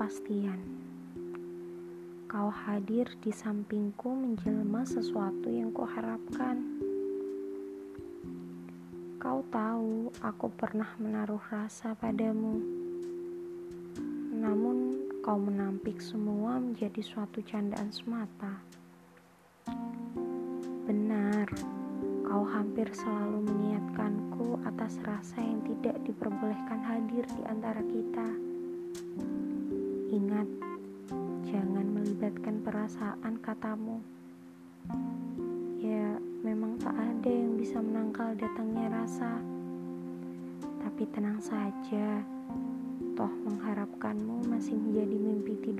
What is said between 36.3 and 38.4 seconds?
memang tak ada yang bisa menangkal